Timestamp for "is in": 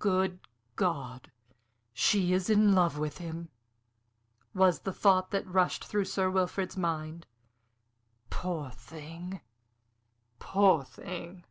2.32-2.74